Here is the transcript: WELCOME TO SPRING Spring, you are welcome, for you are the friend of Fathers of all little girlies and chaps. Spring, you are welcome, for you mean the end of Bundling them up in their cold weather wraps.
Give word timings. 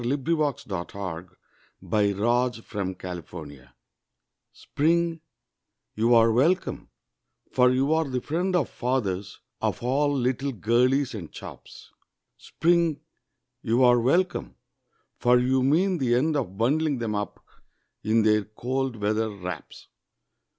WELCOME 0.03 0.55
TO 0.55 1.37
SPRING 1.85 3.67
Spring, 4.51 5.21
you 5.93 6.15
are 6.15 6.31
welcome, 6.31 6.89
for 7.51 7.69
you 7.69 7.93
are 7.93 8.05
the 8.09 8.19
friend 8.19 8.55
of 8.55 8.67
Fathers 8.67 9.39
of 9.61 9.83
all 9.83 10.11
little 10.11 10.51
girlies 10.53 11.13
and 11.13 11.31
chaps. 11.31 11.91
Spring, 12.35 12.99
you 13.61 13.83
are 13.83 13.99
welcome, 13.99 14.55
for 15.19 15.37
you 15.37 15.61
mean 15.61 15.99
the 15.99 16.15
end 16.15 16.35
of 16.35 16.57
Bundling 16.57 16.97
them 16.97 17.13
up 17.13 17.39
in 18.03 18.23
their 18.23 18.43
cold 18.43 18.95
weather 18.95 19.29
wraps. 19.29 19.87